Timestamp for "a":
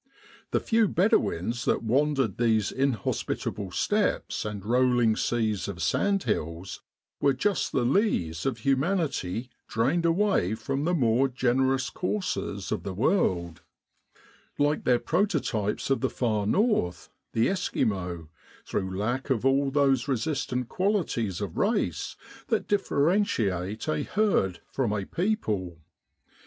23.87-24.01, 24.93-25.05